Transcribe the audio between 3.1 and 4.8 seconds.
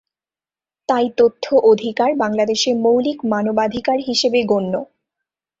মানবাধিকার হিসেবে গণ্য।